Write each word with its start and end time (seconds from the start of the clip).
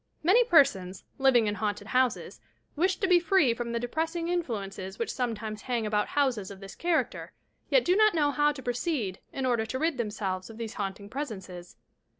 Many 0.23 0.43
persons, 0.43 1.03
living 1.19 1.45
in 1.45 1.53
haunted 1.53 1.85
houses, 1.89 2.41
wish 2.75 2.95
to 2.97 3.07
be 3.07 3.19
free 3.19 3.53
from 3.53 3.71
the 3.71 3.79
depressing 3.79 4.29
influences 4.29 4.97
which 4.97 5.13
sometimes 5.13 5.61
hang 5.61 5.85
about 5.85 6.07
houses 6.07 6.49
of 6.49 6.59
this 6.59 6.73
character, 6.73 7.33
yet 7.69 7.85
do 7.85 7.95
not 7.95 8.15
know 8.15 8.31
how 8.31 8.51
to 8.51 8.63
proceed 8.63 9.19
in 9.31 9.45
order 9.45 9.67
to 9.67 9.77
rid 9.77 9.99
themselves 9.99 10.49
of 10.49 10.57
these 10.57 10.73
haunting 10.73 11.07
presences. 11.07 11.75